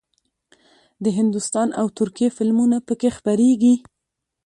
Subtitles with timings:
[1.03, 3.75] د هندوستان او ترکیې فلمونه پکې خپرېږي.